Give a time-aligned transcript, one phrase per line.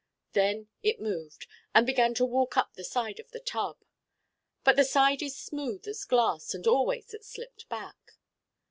[0.33, 1.45] Then it moved
[1.75, 3.85] and began to walk up the side of the tub.
[4.63, 8.13] But the side is smooth as glass and always it slipped back.